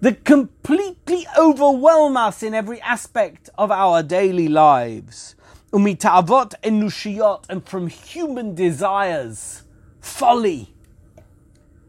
[0.00, 5.36] that completely overwhelm us in every aspect of our daily lives
[5.72, 9.62] umitavot enushiyot, and from human desires,
[10.00, 10.74] folly.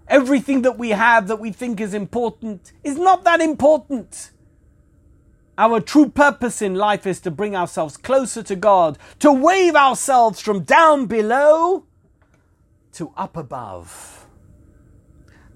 [0.07, 4.31] Everything that we have that we think is important is not that important.
[5.57, 10.39] Our true purpose in life is to bring ourselves closer to God, to wave ourselves
[10.39, 11.85] from down below
[12.93, 14.27] to up above.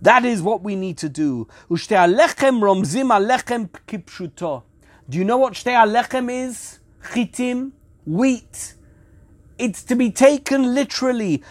[0.01, 1.47] That is what we need to do.
[1.69, 1.75] Do
[5.17, 6.79] you know what shtei alechem is?
[7.03, 7.71] Chitim?
[8.07, 8.75] wheat.
[9.57, 11.43] It's to be taken literally.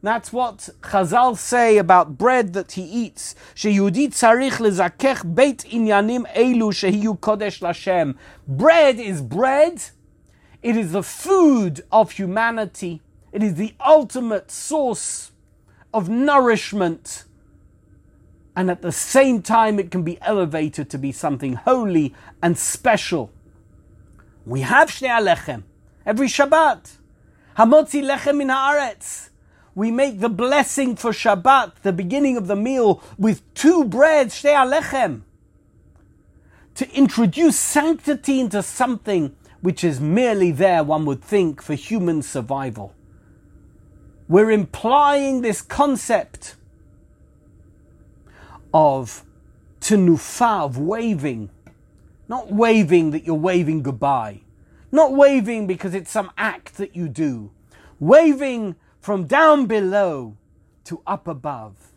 [0.00, 3.34] That's what Chazal say about bread that he eats.
[3.54, 8.16] Sheyudi tzarich lezakech beit inyanim elu shehiyu kodesh lashem.
[8.46, 9.82] Bread is bread.
[10.62, 13.02] It is the food of humanity.
[13.32, 15.32] It is the ultimate source
[15.92, 17.24] of nourishment
[18.58, 23.30] and at the same time it can be elevated to be something holy and special.
[24.44, 25.62] We have Shnei Alechem
[26.04, 26.96] every Shabbat.
[27.56, 29.28] Hamotzi Lechem in Haaretz.
[29.78, 34.52] We make the blessing for Shabbat, the beginning of the meal, with two breads, Shnei
[34.52, 35.20] Alechem,
[36.74, 42.92] to introduce sanctity into something which is merely there, one would think, for human survival.
[44.26, 46.56] We're implying this concept
[48.74, 49.24] of
[49.80, 51.50] tenufa, of waving.
[52.26, 54.40] Not waving that you're waving goodbye.
[54.90, 57.52] Not waving because it's some act that you do.
[58.00, 58.74] Waving
[59.08, 60.36] from down below
[60.84, 61.92] to up above,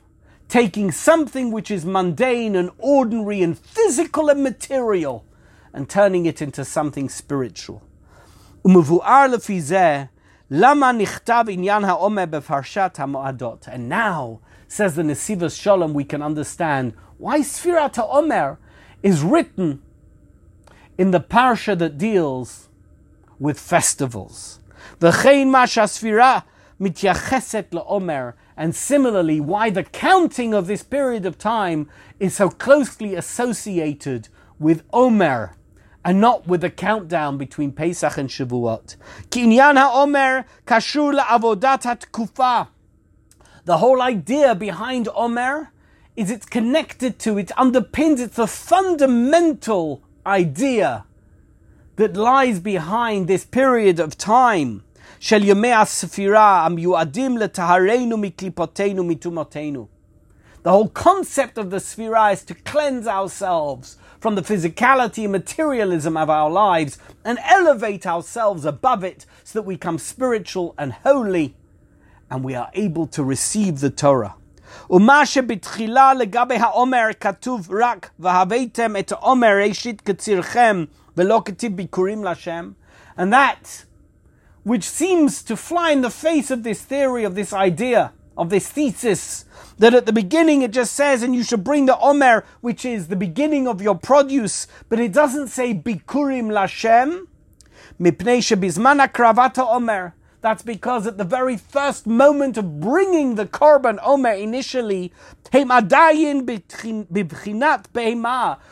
[0.47, 5.25] taking something which is mundane and ordinary and physical and material
[5.73, 7.83] and turning it into something spiritual.
[8.63, 8.73] And
[13.89, 18.55] now, says the Nesivos Shalom, we can understand why Sfirat HaOmer
[19.03, 19.81] is written
[20.97, 22.69] in the parsha that deals
[23.37, 24.61] with festivals.
[24.99, 26.45] The Chayin masha Sfirah
[26.81, 31.87] mityacheset laomer, and similarly, why the counting of this period of time
[32.19, 34.27] is so closely associated
[34.59, 35.55] with Omer
[36.03, 38.95] and not with the countdown between Pesach and Shavuot.
[39.29, 42.69] Kinyan ha'omer kashur la'avodat ha'tkufa.
[43.65, 45.71] The whole idea behind Omer
[46.15, 51.05] is it's connected to, it underpins, it's a fundamental idea
[51.95, 54.83] that lies behind this period of time.
[55.20, 59.86] של ימי הספירה המיועדים לטהרנו מקליפותינו מטומאותינו.
[60.64, 66.16] The whole concept of the Sphira is to cleanse ourselves from the physicality and materialism
[66.16, 71.54] of our lives and elevate ourselves above it so that we become spiritual and holy
[72.30, 74.34] and we are able to receive the Torah.
[74.90, 80.84] ומה שבתחילה לגבי האומר כתוב רק והבאתם את האומר ראשית קצירכם
[81.16, 82.70] ולא כתיב ביקורים להשם
[83.18, 83.84] and that
[84.63, 88.69] which seems to fly in the face of this theory of this idea of this
[88.69, 89.45] thesis
[89.77, 93.07] that at the beginning it just says, and you should bring the Omer, which is
[93.07, 97.27] the beginning of your produce, but it doesn't say Bikurim Lashem.
[97.99, 100.15] Mipnei shebizman kravata Omer.
[100.41, 105.13] That's because at the very first moment of bringing the korban omer initially,
[105.51, 106.17] behemah,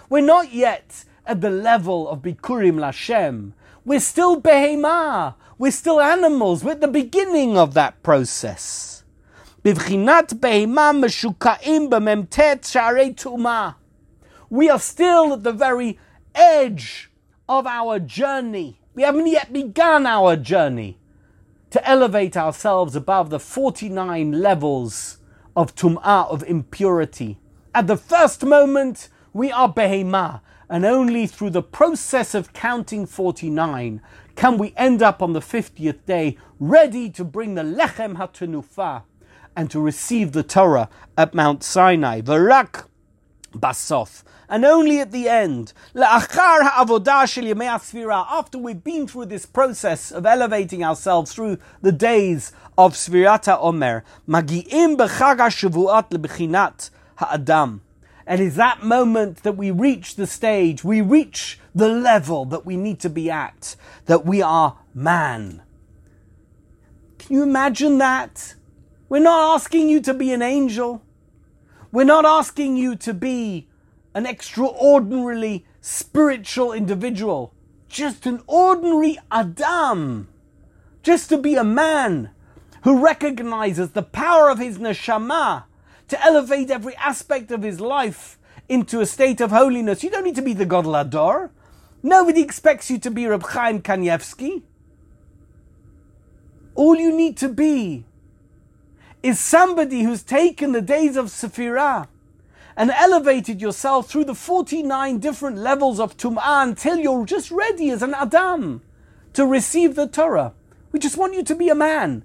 [0.09, 3.53] we're not yet at the level of bikurim lashem.
[3.85, 5.35] We're still behema.
[5.59, 6.63] We're still animals.
[6.63, 9.03] We're at the beginning of that process.
[9.61, 9.73] We
[14.69, 15.99] are still at the very
[16.33, 17.11] edge
[17.49, 18.79] of our journey.
[18.95, 20.97] We haven't yet begun our journey
[21.71, 25.17] to elevate ourselves above the 49 levels
[25.57, 27.37] of tum'ah, of impurity.
[27.75, 30.39] At the first moment, we are behemah,
[30.69, 34.01] and only through the process of counting 49
[34.39, 39.03] can we end up on the 50th day ready to bring the lechem hatanufa
[39.53, 40.87] and to receive the Torah
[41.17, 42.21] at Mount Sinai.
[42.21, 42.85] Varak
[43.51, 46.57] basof and only at the end, after
[48.57, 54.97] we've been through this process of elevating ourselves through the days of Svirata Omer, magi'im
[57.17, 57.81] ha'adam.
[58.25, 62.75] And is that moment that we reach the stage, we reach the level that we
[62.77, 65.61] need to be at, that we are man.
[67.17, 68.55] Can you imagine that?
[69.07, 71.03] We're not asking you to be an angel.
[71.91, 73.67] We're not asking you to be
[74.13, 77.53] an extraordinarily spiritual individual,
[77.87, 80.27] just an ordinary Adam,
[81.03, 82.29] just to be a man
[82.83, 85.65] who recognizes the power of his neshama
[86.07, 90.03] to elevate every aspect of his life into a state of holiness.
[90.03, 91.49] You don't need to be the Gadol Hador.
[92.01, 94.63] Nobody expects you to be Reb Chaim Kanievsky.
[96.75, 98.05] All you need to be
[99.21, 102.07] is somebody who's taken the days of Sephirah
[102.77, 108.01] and elevated yourself through the 49 different levels of Tum'ah until you're just ready as
[108.01, 108.81] an Adam
[109.33, 110.53] to receive the Torah.
[110.93, 112.23] We just want you to be a man.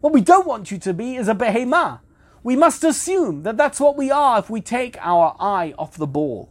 [0.00, 2.00] What we don't want you to be is a behemah.
[2.42, 6.08] We must assume that that's what we are if we take our eye off the
[6.08, 6.50] ball.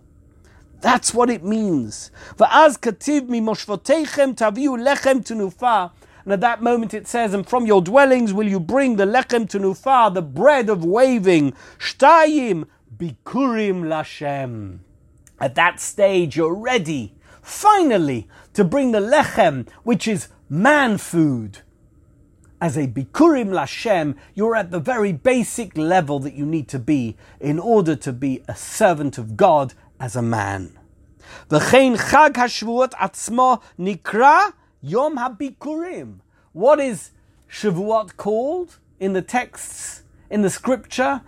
[0.82, 2.12] That's what it means.
[6.26, 9.48] And at that moment it says, and from your dwellings will you bring the lechem
[9.48, 12.66] tenufa, the bread of waving, shtayim,
[12.98, 14.80] Bikurim Lashem.
[15.40, 21.60] At that stage, you're ready, finally, to bring the lechem, which is man food.
[22.62, 27.18] As a Bikurim Lashem, you're at the very basic level that you need to be
[27.42, 30.78] in order to be a servant of God as a man.
[31.50, 36.20] V'chein Chag HaShavuot atzmo nikra Yom HaBikurim.
[36.52, 37.12] What is
[37.50, 41.22] Shavuot called in the texts, in the scripture?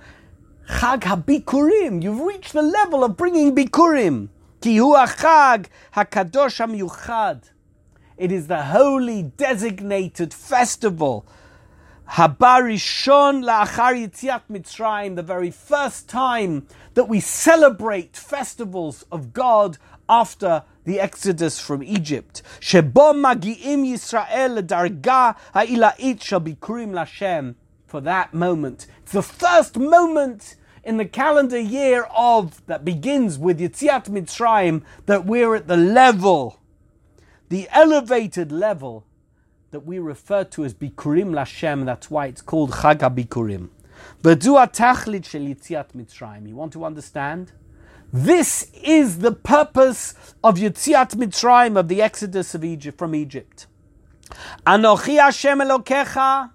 [0.70, 2.04] Chag HaBikurim.
[2.04, 4.30] You've reached the level of bringing Bikurim.
[4.62, 7.52] Ki hu Chag HaKadosh HaMiyuchad.
[8.18, 11.26] It is the holy designated festival.
[12.12, 16.66] Habarishon la'achar yitziat Mitzrayim, the very first time
[16.98, 19.78] that we celebrate festivals of God
[20.10, 22.42] after the exodus from Egypt.
[22.60, 24.58] Magi'im Yisrael
[26.24, 27.54] shall bikurim Lashem
[27.86, 28.88] for that moment.
[29.04, 35.24] It's the first moment in the calendar year of that begins with Yitziat Mitzrayim that
[35.24, 36.60] we're at the level,
[37.50, 39.06] the elevated level
[39.70, 41.86] that we refer to as Bikurim Lashem.
[41.86, 43.70] That's why it's called Chag HaBikurim.
[44.24, 44.54] You
[46.56, 47.52] want to understand?
[48.14, 53.68] This is the purpose of Yitziat Mitzrayim, of the exodus of Egypt from Egypt.
[54.66, 56.52] Anochi Hashem Elokecha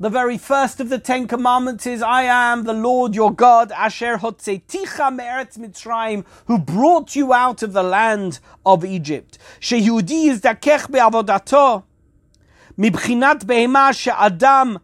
[0.00, 4.18] the very first of the Ten Commandments is, I am the Lord your God, Asher
[4.18, 9.38] Hotzeticha Me'eretz Mitzrayim, who brought you out of the land of Egypt.
[9.58, 11.82] Sheyehudi Yizdakech Be'avodato,
[12.78, 14.78] Mibchinat Behema She'adam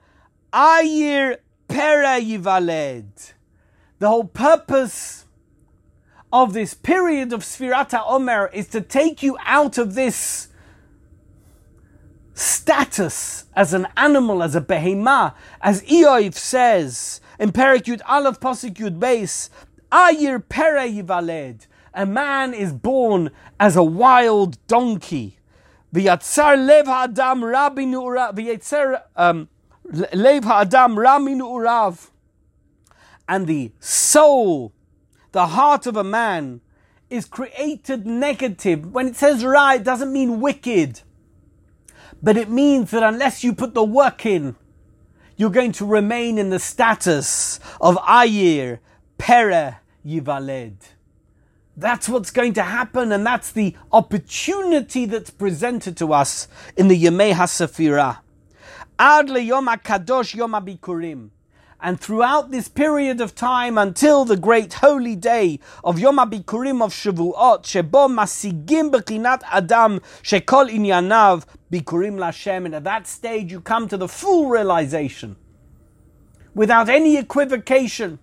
[0.54, 3.32] Ayir Pera Yivaled.
[3.98, 5.26] The whole purpose
[6.32, 10.48] of this period of Sfirata Omer is to take you out of this
[12.34, 19.00] status as an animal, as a behemah, as Iyov says in Perek Yud Aleph Yud
[19.00, 19.50] Beis,
[19.90, 21.66] Ayir Pere Yivaled.
[21.94, 25.38] A man is born as a wild donkey.
[25.92, 28.36] V'yatzar lev ha'adam rabbi nu'urav.
[28.36, 29.48] V'yatzar um,
[29.84, 32.10] lev ha'adam rabbi nu'urav.
[33.28, 34.72] And the soul,
[35.32, 36.60] the heart of a man,
[37.08, 38.92] is created negative.
[38.92, 41.00] When it says ra, it doesn't mean wicked.
[42.22, 44.56] But it means that unless you put the work in,
[45.36, 48.78] you're going to remain in the status of Ayir,
[49.18, 50.76] Pere, Yivaled.
[51.76, 57.02] That's what's going to happen, and that's the opportunity that's presented to us in the
[57.02, 58.18] Yemei HaSafirah.
[58.98, 61.30] Ad Yom HaKadosh Yom HaBikurim.
[61.80, 66.92] And throughout this period of time until the great holy day of Yom HaBikurim of
[66.92, 72.66] Shavuot, Shebo Masigim Bechinat Adam Shekol Inyanav Bikurim Lashem.
[72.66, 75.34] And at that stage you come to the full realization,
[76.54, 78.20] without any equivocation,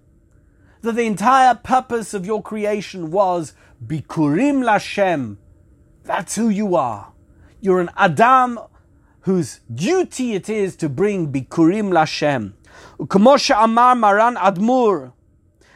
[0.83, 3.53] that the entire purpose of your creation was
[3.85, 5.35] Bikurim Lashem.
[6.05, 7.11] That's who you are.
[7.59, 8.57] You're an Adam
[9.21, 12.53] whose duty it is to bring Bikurim Lashem.
[12.99, 15.13] Ukamosha Amar Maran Admur.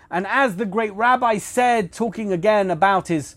[0.09, 3.35] And as the great rabbi said, talking again about his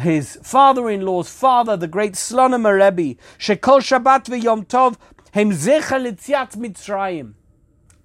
[0.00, 4.96] his father-in-law's father, the great Slonim Rebbe, Shekol Shabbat v'Yom Tov
[5.32, 6.00] hem zecha
[6.56, 7.34] Mitzrayim.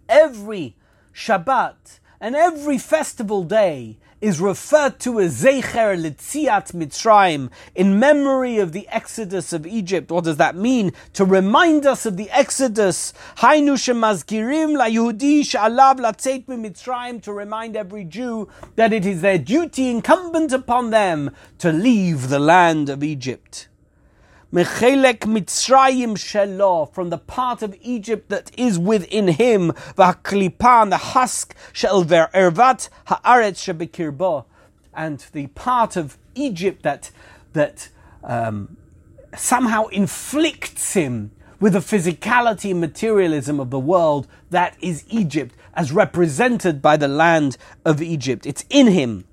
[0.07, 0.75] Every
[1.13, 8.71] Shabbat and every festival day is referred to as Zecher Litziat Mitzrayim, in memory of
[8.71, 10.11] the exodus of Egypt.
[10.11, 10.91] What does that mean?
[11.13, 13.13] To remind us of the exodus.
[13.37, 19.37] Hainu shemazkirim la Yehudi she'alav latzeit Mitzrayim, to remind every Jew that it is their
[19.37, 23.67] duty incumbent upon them to leave the land of Egypt.
[24.51, 31.53] Mechelek Mitzrayim Shelo, from the part of Egypt that is within him, V'haklipan, the husk,
[31.71, 34.45] Shel Ervat Haaretz Shebekirbo,
[34.91, 37.11] and the part of Egypt that,
[37.53, 37.89] that
[38.23, 38.75] um,
[39.37, 41.29] somehow inflicts him
[41.59, 47.07] with the physicality and materialism of the world that is Egypt, as represented by the
[47.07, 48.47] land of Egypt.
[48.47, 49.25] It's in him.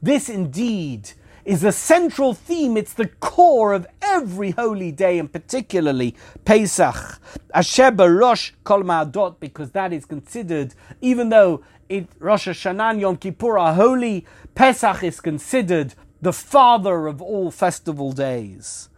[0.00, 1.10] This indeed
[1.44, 6.14] is the central theme, it's the core of every holy day, and particularly
[6.44, 7.20] Pesach.
[7.52, 13.58] Asher Rosh Kol Ma'adot, because that is considered, even though it, Rosh Hashanah Yom Kippur
[13.58, 14.24] are holy,
[14.54, 18.90] Pesach is considered the father of all festival days.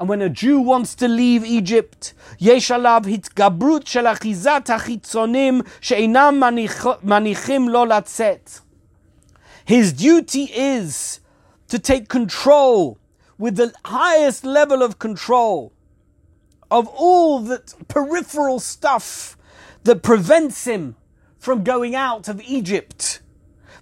[0.00, 6.42] And when a Jew wants to leave Egypt, יש עליו התגברות של אחיזת החיצונים שאינם
[7.02, 8.50] מניחים לו לצאת.
[9.66, 11.20] His duty is
[11.68, 12.98] to take control
[13.38, 15.72] with the highest level of control
[16.70, 19.36] of all the peripheral stuff
[19.84, 20.96] that prevents him
[21.38, 23.20] from going out of Egypt.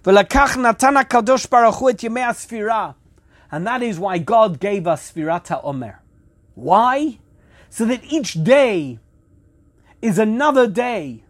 [0.05, 2.91] ולקח נתן הקדוש ברוך הוא את ימי הספירה.
[3.51, 5.98] And that is why God gave us Sfirat HaOmer.
[6.59, 7.19] Why?
[7.69, 8.99] So that each day
[10.01, 11.23] is another day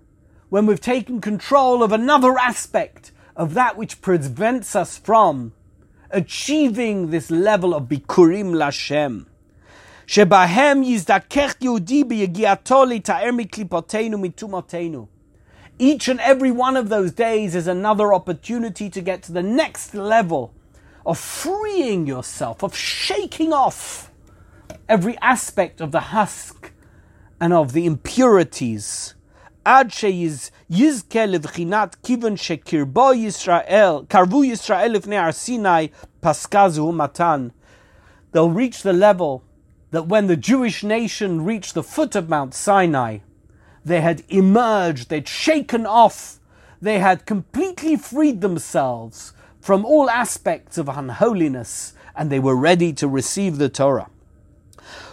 [0.50, 5.54] when we've taken control of another aspect of that which prevents us from
[6.12, 9.26] achieving this level of bikurim lashem.
[10.08, 15.08] שבהם יזדכך יהודי ביגיעתו להתאר מקליפותינו מטומאותינו.
[15.78, 19.94] Each and every one of those days is another opportunity to get to the next
[19.94, 20.54] level
[21.06, 24.09] of freeing yourself, of shaking off
[24.90, 26.72] every aspect of the husk
[27.40, 29.14] and of the impurities.
[29.66, 35.88] עד שיזכה לבחינת כיוון שקרבו ישראל, קרבו ישראל לפני הר סיני,
[36.20, 37.48] פסקה זהו מתן.
[38.32, 39.44] They'll reach the level
[39.92, 43.20] that when the Jewish nation reached the foot of Mount Sinai,
[43.84, 46.40] they had emerged, they'd shaken off,
[46.82, 53.08] they had completely freed themselves from all aspects of unholiness, and they were ready to
[53.08, 54.10] receive the Torah.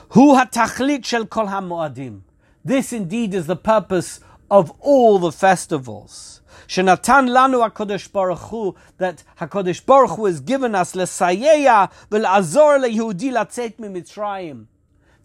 [0.10, 2.22] Hu hatachlit shel kol hamoadim.
[2.64, 6.41] This indeed is the purpose of all the festivals.
[6.66, 13.34] Shenatan lanu HaKadosh Baruch Hu, that HaKadosh Baruch Hu has given us lesayeya vel'azor lehudi
[13.34, 14.68] latzet mitzrayim.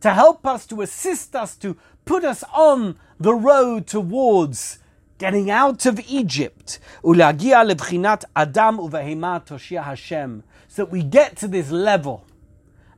[0.00, 4.80] To help us, to assist us, to put us on the road towards
[5.18, 6.80] getting out of Egypt.
[7.04, 10.42] Ulagia lebchinat Adam uvehema toshia Hashem.
[10.66, 12.24] So that we get to this level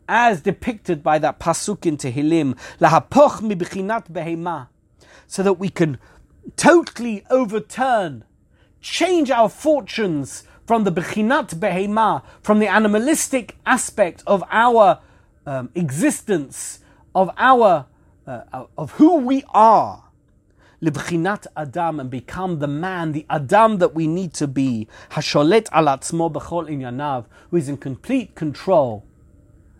[0.08, 4.68] as depicted by that pasuk in Tehillim, lahapoch mibchinat behema,
[5.26, 5.98] so that we can
[6.56, 8.24] totally overturn,
[8.80, 15.00] change our fortunes from the bechinat behema, from the animalistic aspect of our
[15.46, 16.80] um, existence,
[17.14, 17.86] of our
[18.26, 20.04] uh, of who we are,
[20.82, 26.32] libchinat adam, and become the man, the adam that we need to be, hasholet alatzmo
[26.32, 29.04] b'chol inyanav, who is in complete control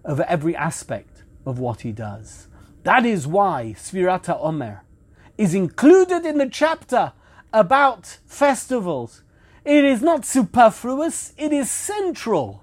[0.05, 2.49] over every aspect of what he does.
[2.83, 4.83] That is why Svirata Omer
[5.39, 7.13] is included in the chapter
[7.53, 9.23] about festivals.
[9.65, 12.63] It is not superfluous, it is central.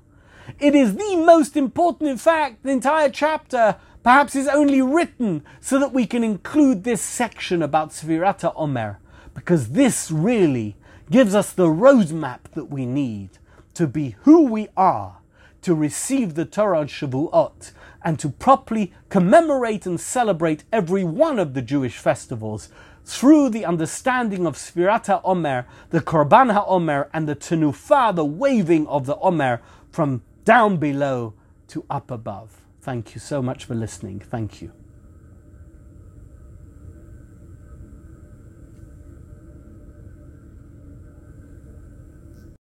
[0.60, 5.80] It is the most important, in fact, the entire chapter perhaps is only written so
[5.80, 9.00] that we can include this section about Svirata Omer,
[9.34, 10.76] because this really
[11.10, 13.30] gives us the roadmap that we need
[13.74, 15.18] to be who we are,
[15.62, 17.72] to receive the Torah Shavuot,
[18.03, 22.70] and to properly commemorate and celebrate every one of the Jewish festivals
[23.05, 29.05] through the understanding of Sfirat Omer, the Korban HaOmer, and the Tenufa, the waving of
[29.05, 31.34] the Omer from down below
[31.68, 32.62] to up above.
[32.82, 34.20] Thank you so much for listening.
[34.20, 34.72] Thank you.